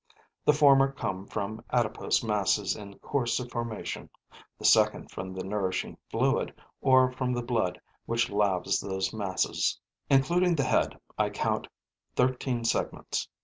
The 0.45 0.53
former 0.53 0.91
come 0.91 1.27
from 1.27 1.63
adipose 1.69 2.23
masses 2.23 2.75
in 2.75 2.97
course 2.97 3.39
of 3.39 3.51
formation; 3.51 4.09
the 4.57 4.65
second 4.65 5.11
from 5.11 5.31
the 5.31 5.43
nourishing 5.43 5.95
fluid 6.09 6.55
or 6.81 7.11
from 7.11 7.33
the 7.33 7.43
blood 7.43 7.79
which 8.07 8.31
laves 8.31 8.79
those 8.79 9.13
masses. 9.13 9.79
Including 10.09 10.55
the 10.55 10.63
head, 10.63 10.99
I 11.19 11.29
count 11.29 11.67
thirteen 12.15 12.63
segments. 12.65 13.27